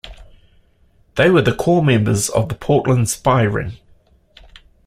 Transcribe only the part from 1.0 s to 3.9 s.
They were the core members of the Portland Spy Ring.